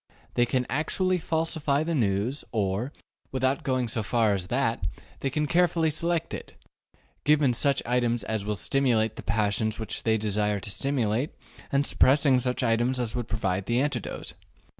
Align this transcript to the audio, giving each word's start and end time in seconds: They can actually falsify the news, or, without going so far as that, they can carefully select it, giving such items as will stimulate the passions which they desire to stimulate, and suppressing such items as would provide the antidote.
They 0.33 0.47
can 0.47 0.65
actually 0.67 1.19
falsify 1.19 1.83
the 1.83 1.93
news, 1.93 2.43
or, 2.51 2.91
without 3.31 3.61
going 3.61 3.87
so 3.87 4.01
far 4.01 4.33
as 4.33 4.47
that, 4.47 4.83
they 5.19 5.29
can 5.29 5.45
carefully 5.45 5.91
select 5.91 6.33
it, 6.33 6.55
giving 7.23 7.53
such 7.53 7.83
items 7.85 8.23
as 8.23 8.43
will 8.43 8.55
stimulate 8.55 9.15
the 9.15 9.21
passions 9.21 9.77
which 9.77 10.01
they 10.01 10.17
desire 10.17 10.59
to 10.61 10.71
stimulate, 10.71 11.35
and 11.71 11.85
suppressing 11.85 12.39
such 12.39 12.63
items 12.63 12.99
as 12.99 13.15
would 13.15 13.27
provide 13.27 13.67
the 13.67 13.79
antidote. 13.79 14.33